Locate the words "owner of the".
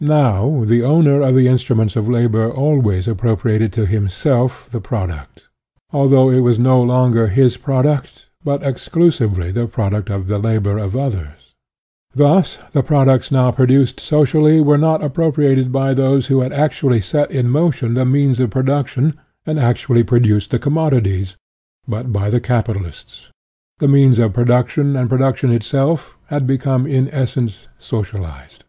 0.82-1.48